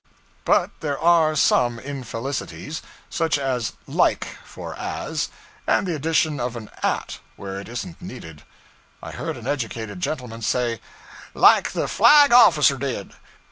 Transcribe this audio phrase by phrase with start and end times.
[0.45, 2.81] But there are some infelicities.
[3.07, 5.29] Such as 'like' for 'as,'
[5.67, 8.41] and the addition of an 'at' where it isn't needed.
[9.03, 10.81] I heard an educated gentleman say,
[11.35, 13.13] 'Like the flag officer did.'